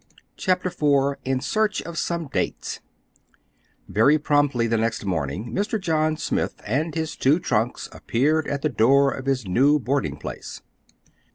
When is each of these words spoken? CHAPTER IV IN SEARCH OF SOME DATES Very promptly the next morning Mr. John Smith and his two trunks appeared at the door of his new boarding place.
CHAPTER 0.35 0.69
IV 0.69 1.19
IN 1.25 1.41
SEARCH 1.41 1.83
OF 1.83 1.95
SOME 1.95 2.25
DATES 2.29 2.79
Very 3.87 4.17
promptly 4.17 4.65
the 4.65 4.75
next 4.79 5.05
morning 5.05 5.53
Mr. 5.53 5.79
John 5.79 6.17
Smith 6.17 6.59
and 6.65 6.95
his 6.95 7.15
two 7.15 7.39
trunks 7.39 7.87
appeared 7.91 8.47
at 8.47 8.63
the 8.63 8.69
door 8.69 9.11
of 9.13 9.27
his 9.27 9.45
new 9.47 9.77
boarding 9.77 10.17
place. 10.17 10.63